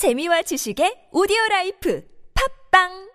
[0.00, 2.00] 재미와 지식의 오디오 라이프.
[2.32, 3.09] 팝빵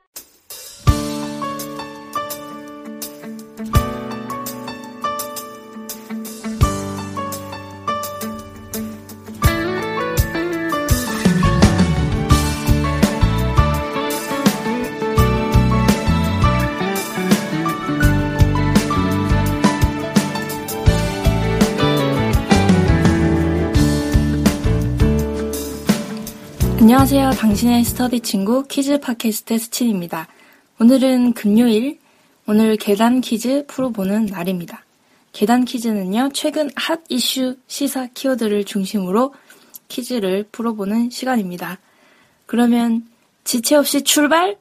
[26.85, 27.31] 안녕하세요.
[27.31, 30.27] 당신의 스터디 친구 퀴즈 팟캐스트 스친입니다.
[30.79, 31.97] 오늘은 금요일,
[32.45, 34.85] 오늘 계단 퀴즈 풀어보는 날입니다.
[35.31, 39.33] 계단 퀴즈는요, 최근 핫 이슈 시사 키워드를 중심으로
[39.87, 41.79] 퀴즈를 풀어보는 시간입니다.
[42.45, 43.07] 그러면
[43.45, 44.55] 지체 없이 출발!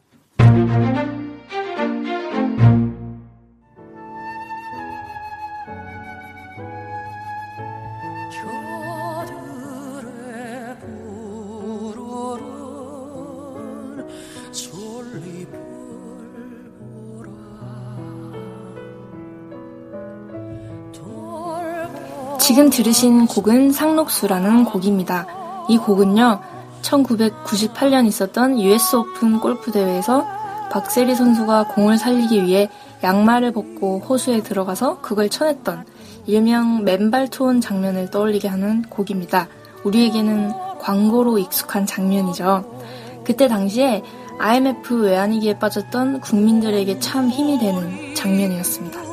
[22.54, 25.26] 지금 들으신 곡은 상록수라는 곡입니다.
[25.68, 26.38] 이 곡은요,
[26.82, 30.24] 1998년 있었던 US 오픈 골프 대회에서
[30.70, 32.68] 박세리 선수가 공을 살리기 위해
[33.02, 35.84] 양말을 벗고 호수에 들어가서 그걸 쳐냈던
[36.26, 39.48] 일명 맨발 투혼 장면을 떠올리게 하는 곡입니다.
[39.82, 42.82] 우리에게는 광고로 익숙한 장면이죠.
[43.24, 44.04] 그때 당시에
[44.38, 49.03] IMF 외환위기에 빠졌던 국민들에게 참 힘이 되는 장면이었습니다.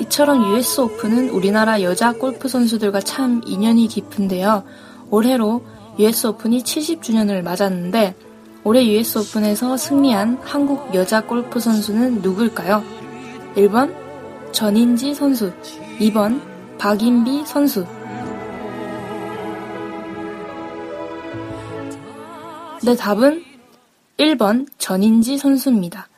[0.00, 4.64] 이처럼 US 오픈은 우리나라 여자 골프 선수들과 참 인연이 깊은데요.
[5.10, 5.64] 올해로
[5.98, 8.14] US 오픈이 70주년을 맞았는데
[8.64, 12.82] 올해 US 오픈에서 승리한 한국 여자 골프 선수는 누굴까요?
[13.56, 13.94] 1번
[14.52, 15.52] 전인지 선수,
[15.98, 16.40] 2번
[16.78, 17.84] 박인비 선수.
[22.84, 23.44] 네, 답은
[24.18, 26.08] 1번 전인지 선수입니다.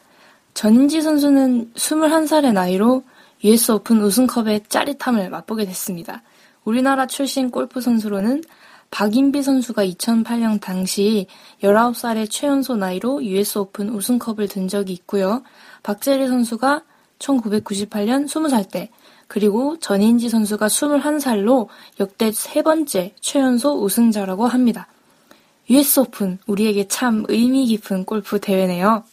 [0.54, 3.02] 전인지 선수는 21살의 나이로
[3.44, 6.22] US 오픈 우승컵의 짜릿함을 맛보게 됐습니다.
[6.64, 8.42] 우리나라 출신 골프 선수로는
[8.90, 11.26] 박인비 선수가 2008년 당시
[11.62, 15.42] 19살의 최연소 나이로 US 오픈 우승컵을 든 적이 있고요.
[15.82, 16.84] 박세리 선수가
[17.18, 18.90] 1998년 20살 때,
[19.26, 21.68] 그리고 전인지 선수가 21살로
[22.00, 24.88] 역대 세 번째 최연소 우승자라고 합니다.
[25.68, 29.04] US 오픈, 우리에게 참 의미 깊은 골프 대회네요.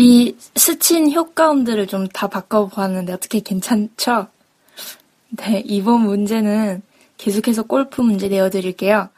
[0.00, 4.28] 이 스친 효과음들을 좀 다 바꿔보았는데 어떻게 괜찮죠?
[5.36, 6.80] 네, 이번 문제는
[7.18, 9.10] 계속해서 골프 문제 내어드릴게요.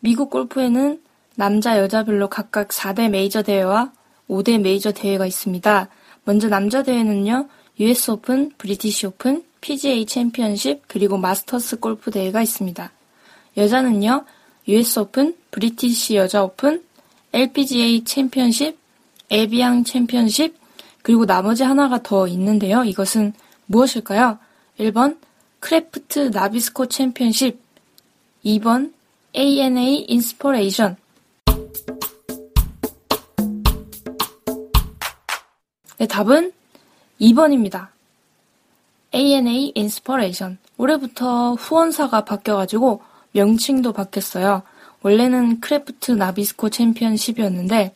[0.00, 1.00] 미국 골프에는
[1.36, 3.92] 남자, 여자별로 각각 4대 메이저 대회와
[4.28, 5.88] 5대 메이저 대회가 있습니다.
[6.24, 7.48] 먼저 남자 대회는요,
[7.80, 12.92] US 오픈, 브리티시 오픈, PGA 챔피언십, 그리고 마스터스 골프 대회가 있습니다.
[13.56, 14.26] 여자는요,
[14.68, 16.82] US 오픈, 브리티시 여자 오픈,
[17.32, 18.76] LPGA 챔피언십,
[19.30, 20.56] 에비앙 챔피언십,
[21.02, 22.84] 그리고 나머지 하나가 더 있는데요.
[22.84, 23.32] 이것은
[23.66, 24.38] 무엇일까요?
[24.78, 25.18] 1번
[25.60, 27.60] 크래프트 나비스코 챔피언십,
[28.44, 28.92] 2번
[29.34, 30.96] ANA 인스퍼레이션.
[35.98, 36.52] 네, 답은
[37.20, 37.88] 2번입니다.
[39.14, 40.58] ANA 인스퍼레이션.
[40.76, 44.62] 올해부터 후원사가 바뀌어가지고 명칭도 바뀌었어요.
[45.02, 47.95] 원래는 크래프트 나비스코 챔피언십이었는데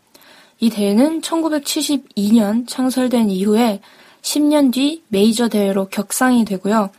[0.61, 3.81] 이 대회는 1972년 창설된 이후에
[4.21, 6.91] 10년 뒤 메이저 대회로 격상이 되고요.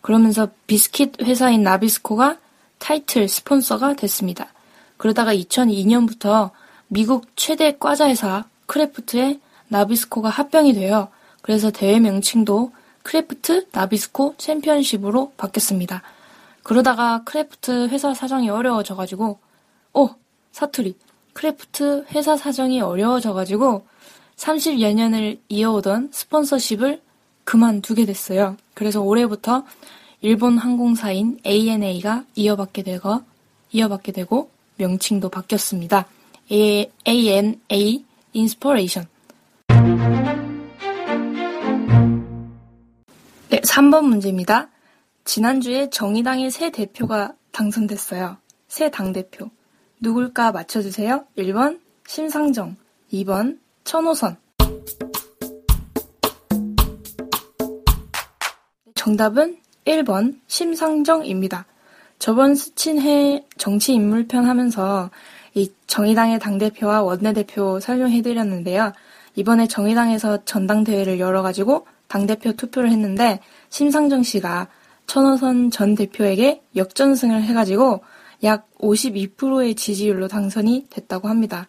[0.00, 2.38] 그러면서 비스킷 회사인 나비스코가
[2.78, 4.48] 타이틀 스폰서가 됐습니다.
[4.96, 6.50] 그러다가 2002년부터
[6.88, 9.38] 미국 최대 과자 회사 크래프트에
[9.68, 11.08] 나비스코가 합병이 돼요.
[11.40, 12.72] 그래서 대회 명칭도
[13.04, 16.02] 크래프트 나비스코 챔피언십으로 바뀌었습니다.
[16.62, 19.38] 그러다가 크래프트 회사 사정이 어려워져가지고,
[19.92, 20.10] 오!
[20.52, 20.96] 사투리.
[21.34, 23.86] 크래프트 회사 사정이 어려워져가지고
[24.36, 27.02] 30여 년을 이어오던 스폰서십을
[27.44, 28.56] 그만두게 됐어요.
[28.72, 29.64] 그래서 올해부터
[30.22, 33.20] 일본 항공사인 ANA가 이어받게 되고,
[33.72, 36.06] 이어받게 되고 명칭도 바뀌었습니다.
[36.50, 39.06] A, ANA 인스퍼레이션.
[43.50, 44.68] 네, 3번 문제입니다.
[45.24, 48.36] 지난주에 정의당의 새 대표가 당선됐어요.
[48.68, 49.50] 새 당대표.
[50.04, 51.24] 누굴까 맞춰주세요.
[51.38, 52.76] 1번 심상정,
[53.10, 54.36] 2번 천호선.
[58.94, 59.56] 정답은
[59.86, 61.64] 1번 심상정입니다.
[62.18, 65.10] 저번 스친해 정치인물편 하면서
[65.54, 68.92] 이 정의당의 당대표와 원내대표 설명해드렸는데요.
[69.36, 73.40] 이번에 정의당에서 전당대회를 열어가지고 당대표 투표를 했는데
[73.70, 74.68] 심상정 씨가
[75.06, 78.02] 천호선 전 대표에게 역전승을 해가지고
[78.42, 81.68] 약 52%의 지지율로 당선이 됐다고 합니다.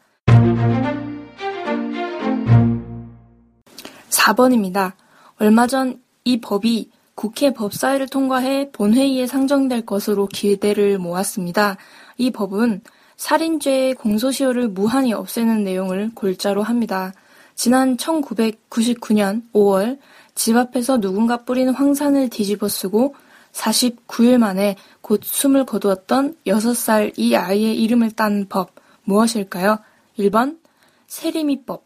[4.09, 4.93] 4번입니다.
[5.37, 11.77] 얼마 전 이 법이 국회 법사위를 통과해 본회의에 상정될 것으로 기대를 모았습니다.
[12.17, 12.81] 이 법은
[13.15, 17.13] 살인죄의 공소시효를 무한히 없애는 내용을 골자로 합니다.
[17.53, 19.99] 지난 1999년 5월
[20.33, 23.15] 집 앞에서 누군가 뿌리는 황산을 뒤집어 쓰고
[23.55, 29.79] 49일 만에 곧 숨을 거두었던 6살 이 아이의 이름을 딴 법 무엇일까요?
[30.19, 30.59] 1번
[31.07, 31.83] 세리미법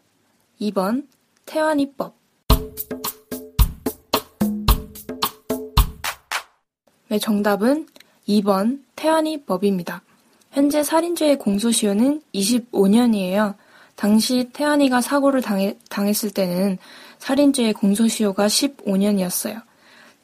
[0.60, 1.06] 2번
[1.46, 2.18] 태완이법
[7.08, 7.86] 네, 정답은
[8.28, 10.02] 2번 태완이법입니다.
[10.52, 13.54] 현재 살인죄의 공소시효는 25년이에요.
[13.96, 16.78] 당시 태완이가 사고를 당해, 당했을 때는
[17.18, 19.62] 살인죄의 공소시효가 15년이었어요.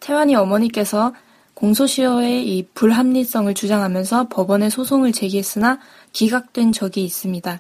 [0.00, 1.12] 태완이 어머니께서
[1.56, 5.79] 공소시효의 이 불합리성을 주장하면서 법원에 소송을 제기했으나
[6.12, 7.58] 기각된 적이 있습니다.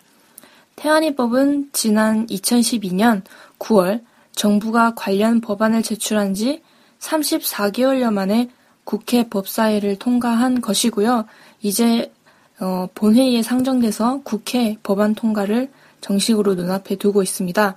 [0.76, 3.22] 태완이법은 지난 2012년
[3.58, 4.02] 9월
[4.32, 6.62] 정부가 관련 법안을 제출한 지
[7.00, 8.50] 34개월여 만에
[8.84, 11.24] 국회 법사위를 통과한 것이고요.
[11.62, 12.12] 이제
[12.60, 15.70] 어, 본회의에 상정돼서 국회 법안 통과를
[16.02, 17.74] 정식으로 눈앞에 두고 있습니다.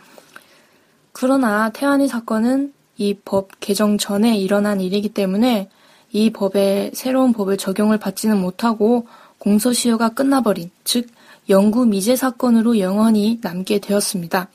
[1.14, 5.70] 그러나 태안이 사건은 이 법 개정 전에 일어난 일이기 때문에
[6.12, 9.08] 이 법에 새로운 법을 적용을 받지는 못하고
[9.38, 11.08] 공소시효가 끝나버린, 즉
[11.50, 14.50] 영구 미제 사건으로 영원히 남게 되었습니다.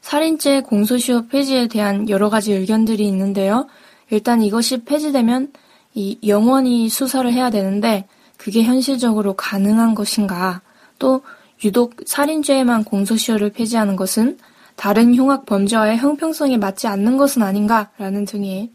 [0.00, 3.66] 살인죄 공소시효 폐지에 대한 여러 가지 의견들이 있는데요.
[4.10, 5.52] 일단 이것이 폐지되면
[5.94, 10.62] 이 영원히 수사를 해야 되는데 그게 현실적으로 가능한 것인가?
[10.98, 11.22] 또
[11.64, 14.38] 유독 살인죄에만 공소시효를 폐지하는 것은
[14.74, 18.70] 다른 흉악 범죄와의 형평성에 맞지 않는 것은 아닌가라는 등의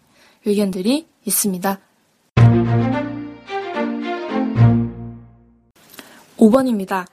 [0.45, 1.79] 의견들이 있습니다.
[6.38, 7.06] 5번입니다.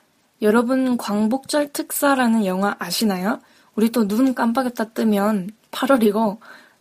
[0.43, 3.41] 여러분 광복절 특사라는 영화 아시나요?
[3.75, 6.39] 우리 또 눈 깜빡였다 뜨면 8월이고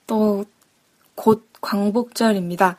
[0.08, 0.46] 또
[1.16, 2.76] 곧 광복절입니다.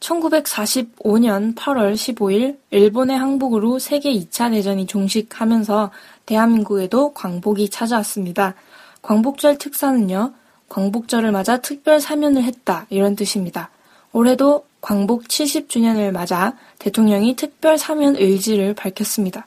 [0.00, 5.90] 1945년 8월 15일 일본의 항복으로 세계 2차 대전이 종식하면서
[6.24, 8.54] 대한민국에도 광복이 찾아왔습니다.
[9.02, 10.32] 광복절 특사는요,
[10.70, 13.70] 광복절을 맞아 특별 사면을 했다 이런 뜻입니다.
[14.12, 19.46] 올해도 광복 70주년을 맞아 대통령이 특별 사면 의지를 밝혔습니다.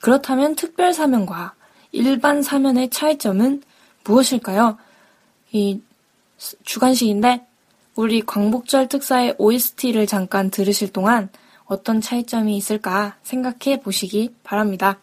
[0.00, 1.54] 그렇다면 특별 사면과
[1.92, 3.62] 일반 사면의 차이점은
[4.04, 4.76] 무엇일까요?
[5.52, 5.80] 이
[6.64, 7.46] 주관식인데
[7.94, 11.30] 우리 광복절 특사의 OST를 잠깐 들으실 동안
[11.64, 14.98] 어떤 차이점이 있을까 생각해 보시기 바랍니다.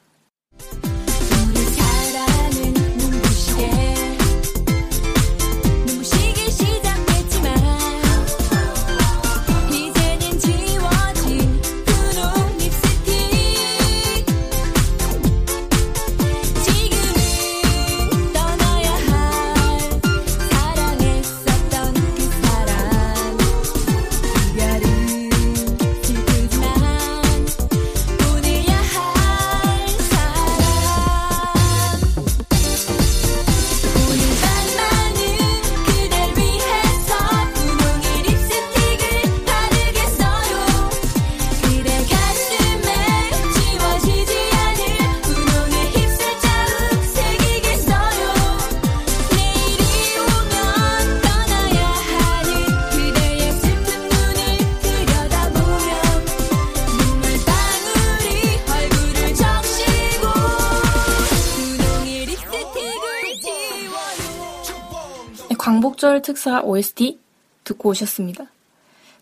[66.16, 67.20] 광복절 특사 OST
[67.64, 68.46] 듣고 오셨습니다.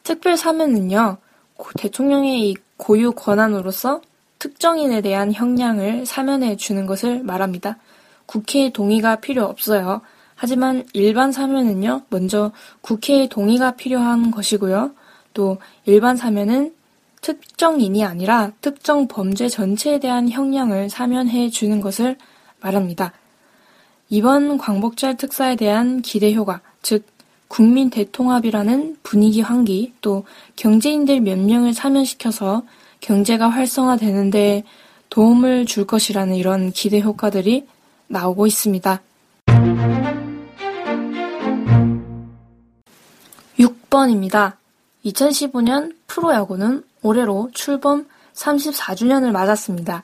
[0.03, 1.17] 특별 사면은요,
[1.55, 4.01] 고- 대통령의 이 고유 권한으로서
[4.39, 7.77] 특정인에 대한 형량을 사면해 주는 것을 말합니다.
[8.25, 10.01] 국회의 동의가 필요 없어요.
[10.35, 14.91] 하지만 일반 사면은요, 먼저 국회의 동의가 필요한 것이고요.
[15.33, 16.75] 또 일반 사면은
[17.21, 22.17] 특정인이 아니라 특정 범죄 전체에 대한 형량을 사면해 주는 것을
[22.61, 23.13] 말합니다.
[24.09, 27.07] 이번 광복절 특사에 대한 기대 효과, 즉
[27.47, 30.25] 국민 대통합이라는 분위기 환기, 또
[30.55, 32.63] 경제인들 몇 명을 사면시켜서
[32.99, 34.63] 경제가 활성화되는데
[35.09, 37.67] 도움을 줄 것이라는 이런 기대 효과들이
[38.07, 39.01] 나오고 있습니다.
[43.59, 44.53] 6번입니다.
[45.05, 50.03] 2015년 프로야구는 올해로 출범 34주년을 맞았습니다.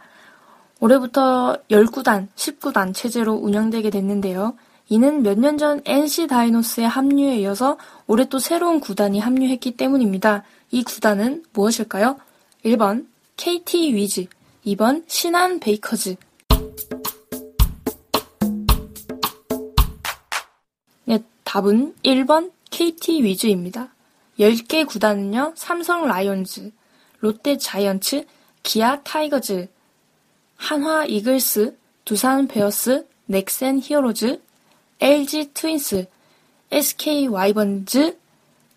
[0.80, 4.54] 올해부터 10구단, 10구단 체제로 운영되게 됐는데요.
[4.90, 7.78] 이는 몇 년 전 NC 다이노스의 합류에 이어서
[8.08, 10.44] 올해 또 새로운 구단이 합류했기 때문입니다.
[10.72, 12.18] 이 구단은 무엇일까요?
[12.66, 14.26] 1번 KT 위즈,
[14.66, 16.16] 2번 신한 베이커즈.
[21.06, 23.94] 네, 답은 1번 KT 위즈입니다.
[24.40, 26.72] 10개 구단은요, 삼성 라이온즈,
[27.20, 28.26] 롯데 자이언츠,
[28.64, 29.68] 기아 타이거즈,
[30.56, 34.42] 한화 이글스, 두산 베어스, 넥센 히어로즈,
[35.00, 36.08] LG 트윈스,
[36.72, 38.18] SK 와이번즈,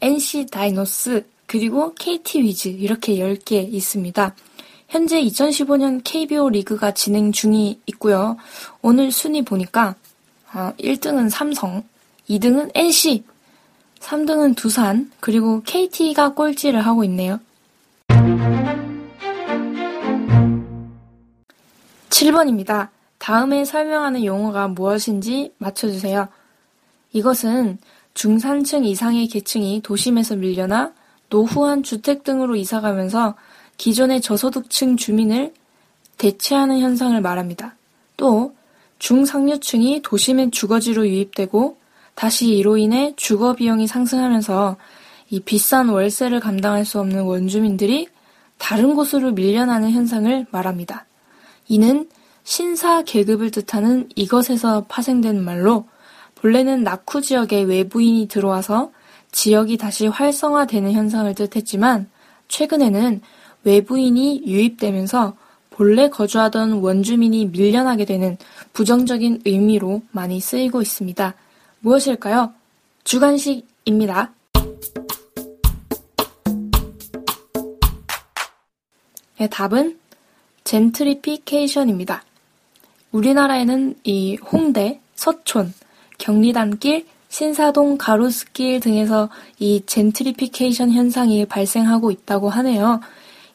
[0.00, 4.34] NC 다이노스, 그리고 KT 위즈 이렇게 10개 있습니다.
[4.88, 8.36] 현재 2015년 KBO 리그가 진행 중이 있고요.
[8.82, 9.96] 오늘 순위 보니까
[10.52, 11.82] 1등은 삼성,
[12.30, 13.24] 2등은 NC,
[14.00, 17.40] 3등은 두산, 그리고 KT가 꼴찌를 하고 있네요.
[22.08, 22.88] 7번입니다.
[23.22, 26.26] 다음에 설명하는 용어가 무엇인지 맞춰주세요.
[27.12, 27.78] 이것은
[28.14, 30.92] 중산층 이상의 계층이 도심에서 밀려나
[31.28, 33.36] 노후한 주택 등으로 이사가면서
[33.76, 35.54] 기존의 저소득층 주민을
[36.18, 37.76] 대체하는 현상을 말합니다.
[38.16, 38.56] 또
[38.98, 41.76] 중상류층이 도심의 주거지로 유입되고
[42.16, 44.76] 다시 이로 인해 주거 비용이 상승하면서
[45.30, 48.08] 이 비싼 월세를 감당할 수 없는 원주민들이
[48.58, 51.06] 다른 곳으로 밀려나는 현상을 말합니다.
[51.68, 52.08] 이는
[52.44, 55.86] 신사 계급을 뜻하는 이것에서 파생된 말로
[56.36, 58.90] 본래는 낙후 지역에 외부인이 들어와서
[59.30, 62.10] 지역이 다시 활성화되는 현상을 뜻했지만
[62.48, 63.20] 최근에는
[63.64, 65.36] 외부인이 유입되면서
[65.70, 68.36] 본래 거주하던 원주민이 밀려나게 되는
[68.72, 71.34] 부정적인 의미로 많이 쓰이고 있습니다.
[71.80, 72.52] 무엇일까요?
[73.04, 74.32] 주관식입니다.
[79.38, 79.98] 네, 답은
[80.64, 82.22] 젠트리피케이션입니다.
[83.12, 85.72] 우리나라에는 이 홍대, 서촌,
[86.18, 93.00] 경리단길, 신사동, 가로수길 등에서 이 젠트리피케이션 현상이 발생하고 있다고 하네요.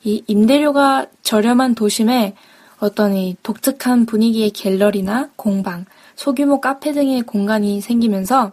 [0.03, 2.35] 이 임대료가 저렴한 도심에
[2.79, 5.85] 어떤 이 독특한 분위기의 갤러리나 공방,
[6.15, 8.51] 소규모 카페 등의 공간이 생기면서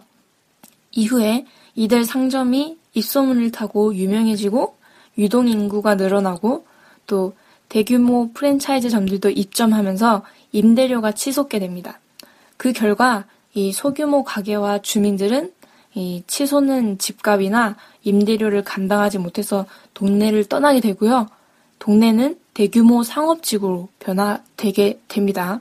[0.91, 1.45] 이후에
[1.75, 4.75] 이들 상점이 입소문을 타고 유명해지고
[5.17, 6.65] 유동 인구가 늘어나고
[7.07, 7.33] 또
[7.69, 10.23] 대규모 프랜차이즈 점들도 입점하면서
[10.55, 11.99] 임대료가 치솟게 됩니다.
[12.55, 15.51] 그 결과 이 소규모 가게와 주민들은
[15.95, 21.27] 이 치솟는 집값이나 임대료를 감당하지 못해서 동네를 떠나게 되고요.
[21.79, 25.59] 동네는 대규모 상업지구로 변화되게 됩니다.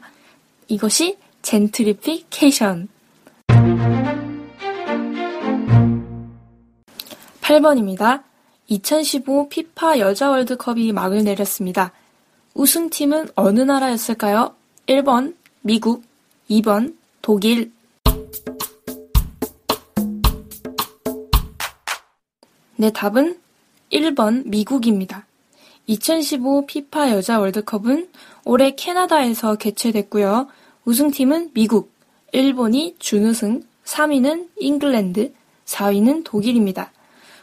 [0.69, 2.89] 이것이 젠트리피케이션.
[7.41, 8.23] 8번입니다.
[8.69, 11.93] 2015 피파 여자 월드컵이 막을 내렸습니다.
[12.55, 14.55] 우승팀은 어느 나라였을까요?
[14.87, 16.03] 1번 미국,
[16.51, 17.73] 2번 독일.
[22.77, 23.39] 네, 답은
[23.91, 25.27] 1번 미국입니다.
[25.87, 28.11] 2015 피파 여자 월드컵은
[28.45, 30.49] 올해 캐나다에서 개최됐고요.
[30.85, 31.91] 우승팀은 미국,
[32.33, 35.33] 일본이 준우승, 3위는 잉글랜드,
[35.65, 36.93] 4위는 독일입니다.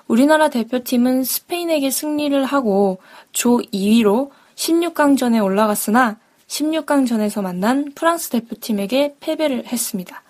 [0.07, 2.99] 우리나라 대표팀은 스페인에게 승리를 하고
[3.31, 6.19] 조 2위로 16강전에 올라갔으나
[6.51, 10.21] 16강전에서 만난 프랑스 대표팀에게 패배를 했습니다.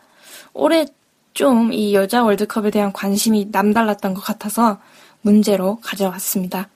[0.54, 0.86] 올해
[1.34, 4.80] 좀 이 여자 월드컵에 대한 관심이 남달랐던 것 같아서
[5.22, 6.70] 문제로 가져왔습니다.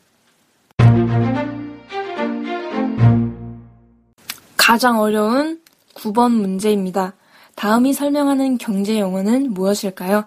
[4.58, 5.62] 가장 어려운
[5.94, 7.14] 9번 문제입니다.
[7.56, 10.26] 다음이 설명하는 경제 용어는 무엇일까요?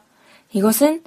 [0.52, 1.02] 이것은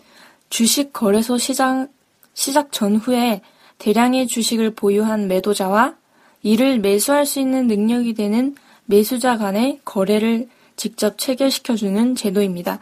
[0.49, 1.87] 주식 거래소 시장,
[2.33, 3.41] 시작 전후에
[3.77, 5.95] 대량의 주식을 보유한 매도자와
[6.43, 8.55] 이를 매수할 수 있는 능력이 되는
[8.85, 12.79] 매수자 간의 거래를 직접 체결시켜주는 제도입니다.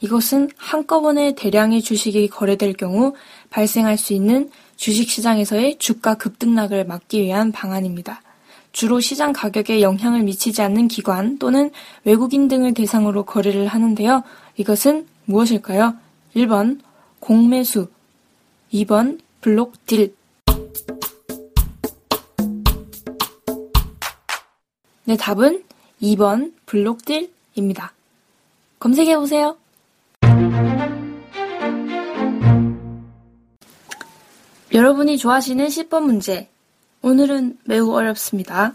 [0.00, 3.14] 이것은 한꺼번에 대량의 주식이 거래될 경우
[3.50, 8.20] 발생할 수 있는 주식시장에서의 주가 급등락을 막기 위한 방안입니다.
[8.72, 11.70] 주로 시장 가격에 영향을 미치지 않는 기관 또는
[12.04, 14.22] 외국인 등을 대상으로 거래를 하는데요.
[14.56, 15.94] 이것은 무엇일까요?
[16.34, 16.80] 1번
[17.20, 17.88] 공매수
[18.72, 20.14] 2번 블록딜
[25.04, 25.64] 네, 답은
[26.00, 27.92] 2번 블록딜입니다.
[28.78, 29.56] 검색해보세요.
[34.72, 36.48] 여러분이 좋아하시는 10번 문제.
[37.02, 38.74] 오늘은 매우 어렵습니다.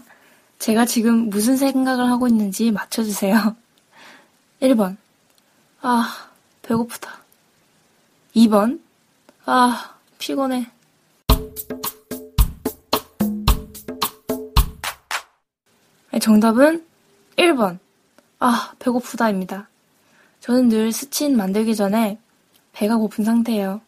[0.58, 3.56] 제가 지금 무슨 생각을 하고 있는지 맞춰주세요.
[4.60, 4.96] 1번.
[5.80, 6.30] 아,
[6.62, 7.22] 배고프다.
[8.36, 8.80] 2번.
[9.46, 10.66] 아, 피곤해.
[16.28, 16.84] 정답은
[17.36, 17.78] 1번.
[18.38, 19.66] 아, 배고프다입니다.
[20.40, 22.18] 저는 늘 스친 만들기 전에
[22.72, 23.80] 배가 고픈 상태예요.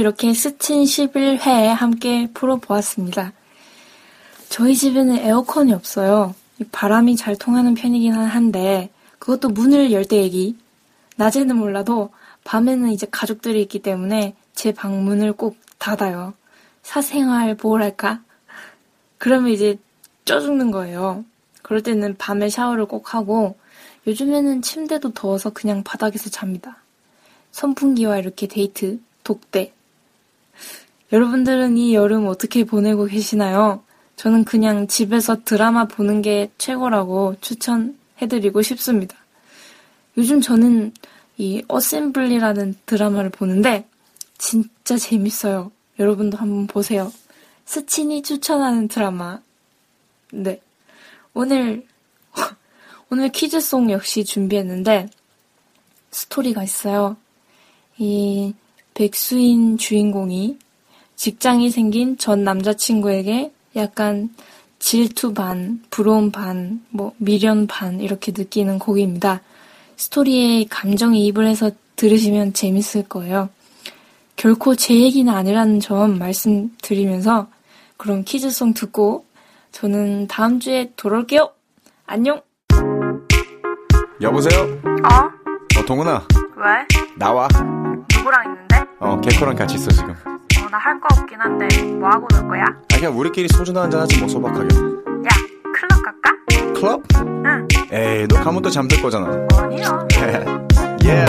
[0.00, 3.34] 이렇게 스친 11회 함께 풀어보았습니다.
[4.48, 6.34] 저희 집에는 에어컨이 없어요.
[6.58, 8.88] 이 바람이 잘 통하는 편이긴 한데,
[9.18, 10.56] 그것도 문을 열 때 얘기.
[11.16, 12.08] 낮에는 몰라도
[12.44, 16.32] 밤에는 이제 가족들이 있기 때문에 제 방문을 꼭 닫아요.
[16.82, 18.22] 사생활 보호랄까?
[19.18, 19.78] 그러면 이제
[20.24, 21.26] 쪄 죽는 거예요.
[21.60, 23.58] 그럴 때는 밤에 샤워를 꼭 하고,
[24.06, 26.78] 요즘에는 침대도 더워서 그냥 바닥에서 잡니다.
[27.52, 29.74] 선풍기와 이렇게 데이트, 독대.
[31.12, 33.82] 여러분들은 이 여름 어떻게 보내고 계시나요?
[34.16, 39.16] 저는 그냥 집에서 드라마 보는 게 최고라고 추천해드리고 싶습니다.
[40.16, 40.92] 요즘 저는
[41.36, 43.88] 이 어셈블리라는 드라마를 보는데
[44.38, 45.72] 진짜 재밌어요.
[45.98, 47.12] 여러분도 한번 보세요.
[47.64, 49.40] 스친이 추천하는 드라마.
[50.32, 50.60] 네.
[51.34, 51.86] 오늘,
[53.10, 55.08] 오늘 퀴즈송 역시 준비했는데
[56.10, 57.16] 스토리가 있어요.
[57.96, 58.54] 이
[58.94, 60.58] 백수인 주인공이
[61.20, 64.30] 직장이 생긴 전 남자친구에게 약간
[64.78, 69.42] 질투 반, 부러움 반, 뭐 미련 반 이렇게 느끼는 곡입니다.
[69.96, 73.50] 스토리에 감정이입을 해서 들으시면 재밌을 거예요.
[74.36, 77.48] 결코 제 얘기는 아니라는 점 말씀드리면서
[77.98, 79.26] 그럼 퀴즈송 듣고
[79.72, 81.50] 저는 다음 주에 돌아올게요.
[82.06, 82.40] 안녕.
[84.22, 84.62] 여보세요?
[85.04, 85.78] 어?
[85.78, 86.26] 어, 동훈아.
[86.56, 86.98] 왜?
[87.18, 87.46] 나와.
[88.16, 88.76] 누구랑 있는데?
[89.00, 90.14] 어, 개코랑 같이 있어, 지금.
[90.70, 91.66] 어, 나할 거 없긴 한데
[91.98, 92.64] 뭐 하고 놀 거야?
[92.64, 94.68] 아, 그냥 우리끼리 소주나 한잔 하지, 뭐, 소박하게.
[94.74, 95.28] 야,
[95.74, 96.72] 클럽 갈까?
[96.74, 97.02] 클럽?
[97.16, 97.68] 응.
[97.92, 99.26] 에이, 너 가면 또 잠들 거잖아.
[99.58, 100.06] 아니야.
[101.04, 101.26] 예.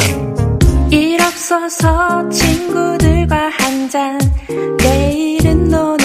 [0.95, 4.19] 일 없어서 친구들과 한잔
[4.77, 5.97] 내일은 노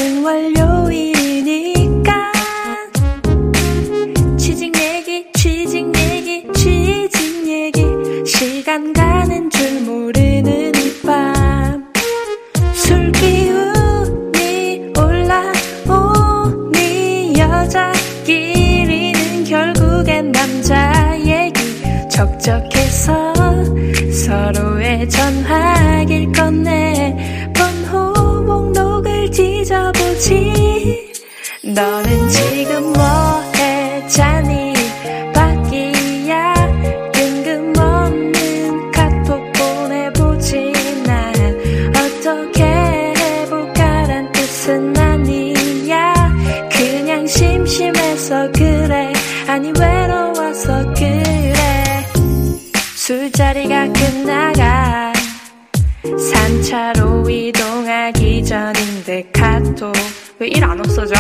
[60.47, 61.15] 왜 일 안 없어져?